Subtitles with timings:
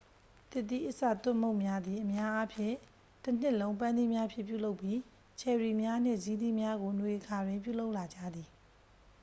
[0.51, 2.75] သစ်သီးအစာသွပ်မုန့်များသည် အများအားဖြင့်
[3.23, 4.99] တစ်နှစ်လုံး ပန်းသီးများဖြင့် ပြုလုပ်ပြီး
[5.39, 8.49] ချယ်ရီများနှင့်ဇီးသီးများကို နွေအခါတွင် ပြုလုပ်လာကြသည်